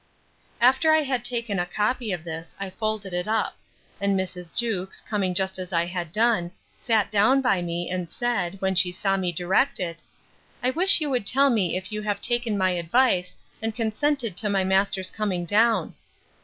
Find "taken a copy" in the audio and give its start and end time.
1.23-2.11